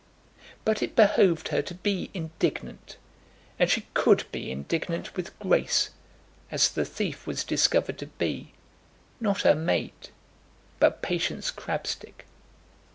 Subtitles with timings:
[0.65, 2.97] But it behoved her to be indignant;
[3.59, 5.91] and she could be indignant with grace,
[6.49, 8.51] as the thief was discovered to be,
[9.19, 10.09] not her maid,
[10.79, 12.25] but Patience Crabstick.